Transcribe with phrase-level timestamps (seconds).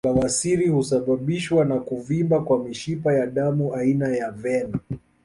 [0.07, 4.79] Bawasiri husababishwa na kuvimba kwa mishipa ya damu aina ya vena